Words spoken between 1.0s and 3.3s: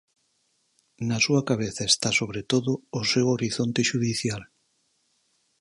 Na súa cabeza está sobre todo o seu